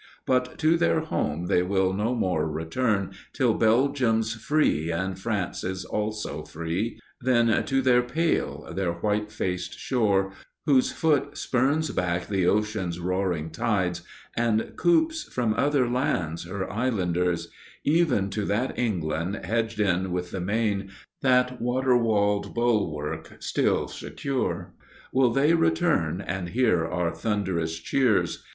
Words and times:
But 0.25 0.57
to 0.57 0.77
their 0.77 1.01
home 1.01 1.45
they 1.45 1.61
will 1.61 1.93
no 1.93 2.15
more 2.15 2.49
return 2.49 3.11
Till 3.33 3.53
Belgium's 3.53 4.33
free 4.33 4.89
and 4.89 5.19
France 5.19 5.63
is 5.63 5.85
also 5.85 6.41
free; 6.43 6.99
Then 7.21 7.63
to 7.65 7.83
their 7.83 8.01
pale, 8.01 8.67
their 8.73 8.93
white 8.93 9.31
faced 9.31 9.77
shore, 9.77 10.31
Whose 10.65 10.91
foot 10.91 11.37
spurns 11.37 11.91
back 11.91 12.25
the 12.25 12.47
ocean's 12.47 12.99
roaring 12.99 13.51
tides 13.51 14.01
And 14.35 14.73
coops 14.75 15.25
from 15.31 15.53
other 15.53 15.87
lands 15.87 16.45
her 16.45 16.67
islanders 16.73 17.49
Even 17.83 18.31
to 18.31 18.43
that 18.45 18.79
England, 18.79 19.41
hedged 19.45 19.79
in 19.79 20.11
with 20.11 20.31
the 20.31 20.41
main, 20.41 20.89
That 21.21 21.61
water 21.61 21.95
walled 21.95 22.55
bulwark 22.55 23.35
still 23.37 23.87
secure, 23.87 24.73
Will 25.13 25.29
they 25.29 25.53
return 25.53 26.21
and 26.21 26.49
hear 26.49 26.87
our 26.87 27.13
thunderous 27.13 27.77
cheers. 27.77 28.43